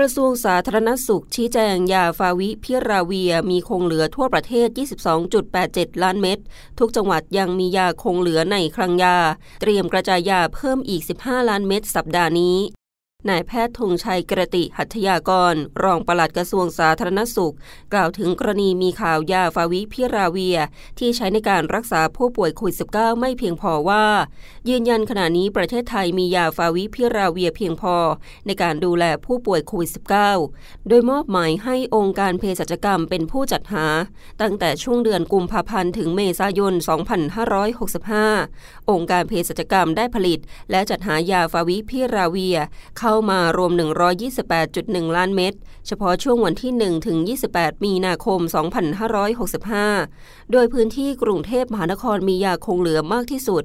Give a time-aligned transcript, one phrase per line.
[0.00, 4.68] กระทรวงสาธารณสุขชี้แจงยาฟาวิพิราเวียมีคงเหลือทั่วประเทศ
[5.34, 6.38] 22.87 ล้านเม็ด
[6.78, 9.16] ทุกจังหวัดยังมียาคงเหลือในคลังยา
[9.60, 12.56] เตรียมกระจายยาเพิ่มอีก 15 ล้านเม็ดสัปดาห์นี้
[13.30, 17.54] นายแพทย์ธงชัยกระติหัตถยากร รองปลัดกระทรวงสาธารณสุข
[17.92, 20.58] กล่าวถึงกรณีมีข่าวยาฟาวิพิราเวีย
[20.98, 24.04] ที่ใช้ในการรักษาผู้ป่วยโควิด -19 ไม่เพียงพอว่า
[24.68, 27.96] ยืนยันขณะนี้ประเทศไทยมียาฟาวิพิราเวียเพียงพอ
[28.46, 29.90] ในการดูแลผู้ป่วยโควิด
[30.38, 33.86] -19 โดยมอบหมายให้องค์การเภสัชกรรมเป็นผู้จัดหา
[34.40, 36.74] ตั้งแต่ช่วงเดือนกุมภาพันธ์ถึงเมษายน
[37.56, 40.38] 2565 องค์การเภสัชกรรมได้ผลิต
[40.70, 42.58] และจัดหายาฟาวิพิราเวีย
[42.98, 43.72] เข้าข้ามารวม
[44.44, 45.54] 128.1 ล้านเม็ด
[45.86, 47.18] เฉพาะช่วงวันที่ 1 ถึง
[47.50, 48.40] 28 มีนาคม
[49.66, 53.62] 2565 โดยพื้นที่กรุงเทพมหานครมียาคงเหลือมากที่สุด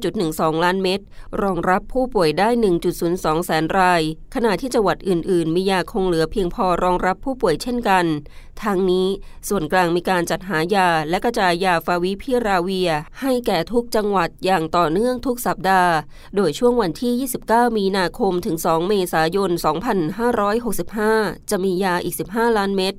[0.00, 1.00] 5.12 ล้านเม็ด
[1.42, 2.48] รองรับผู้ป่วยได้
[2.96, 4.02] 1.02 แสนราย
[4.34, 8.04] ขณะที่จังหวัดอื่น ๆ มียาคงเหลือเพียงพอรองรับผู้ป่วยเช่นกัน
[8.62, 9.08] ทางนี้
[9.48, 15.92] ส่วนกลางมีการจัดหายาและกระจายยาฟาวิพิราเวีย ให้แก่ทุกจังหวัดอย่างต่อเนื่องทุกสัปดาห์
[16.36, 17.12] โดยช่วงวันที่
[17.48, 19.50] 29 มีนาคมถึง 2 เมษายน
[20.70, 22.94] 2565 จะมียาอีก 15 ล้านเม็ด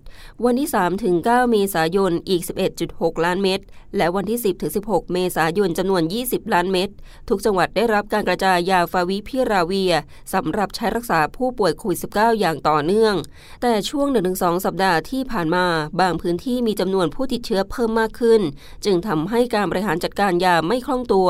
[0.45, 2.41] วันที่ 3 ถึง 9 เมษายนอีก
[2.83, 3.61] 11.6 ล้านเม็ด
[3.97, 6.89] และวันที่ 10 ถึง 16 เมษายนจำนวน 20 ล้านเม็ด
[7.29, 9.93] ทุกจังหวัดได้รับการกระจายยาฟาวิพิราเวีย
[10.33, 13.15] สำหรับใช้รักษาผู้ป่วยโควิด -19 อย่างต่อเนื่อง
[13.61, 15.65] แต่ช่วง 1-2 สัปดาห์ที่ผ่านมา
[16.01, 18.41] บางพื้นที่มีจำนวนผู้ติดเชื้อเพิ่มมากขึ้น
[18.85, 21.29] จึงทำให้การบริหารจัดการยาไม่คล่องตัว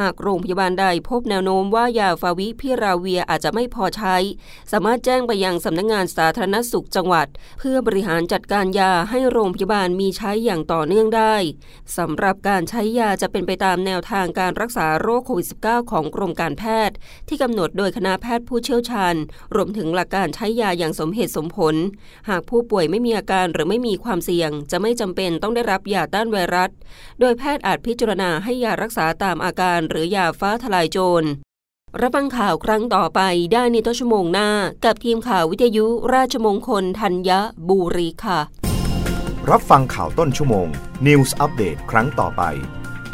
[0.00, 4.16] หากโรงพยาบาลใดพบแนวโน้มว่ายาฟาวิพิราเวียอาจจะไม่พอใช้
[4.72, 7.26] สามารถแจ้งไปยังสำนักงงานสาธารณสุขจังหวัด
[7.58, 11.34] เพื่อบริหารจัดการยาให้โรงพยาบาลมีใช้อย่างต่อเนื่องได้
[11.98, 16.96] สำหรับการใช้ยาจะเป็นไปตามแนวทางการรักษาโรคโควิด -19 ของกรมการแพทย์
[17.28, 19.14] ที่กำหนดโดยคณะแพทย์ผู้เชี่ยวชาญ
[19.54, 21.74] รวมถึงหลักการใช้ยาอย่างสมเหตุสมผล
[22.28, 26.70] หากผู้ป่วยไม่มีอาการหรือไม่มีความเสี่ยง จะไม่จำเป็นต้องได้รับยาต้านไวรัส
[27.20, 31.24] โดยแพทย์อาจพิจารณาให้ยารักษาตามอาการหรือยาฟ้าทลายโจร
[32.00, 33.20] รับฟังข่าวครั้งต่อไป
[33.52, 34.48] ได้ในต้นชั่วโมงหน้า
[34.84, 37.30] กับทีมข่าววิทยุราชมงคลธัญ
[37.68, 38.40] บุรีค่ะ
[39.50, 40.68] รับฟังข่าวต้นชั่วโมง
[41.06, 42.42] News อัปเดตครั้งต่อไป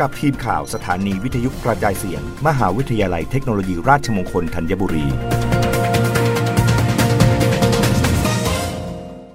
[0.01, 5.07] กับทีมข่าวสถานีวิทยุกระจายเสียง มหาวิทยาลัยเทคโนโลยีราชมงคลธัญบุรี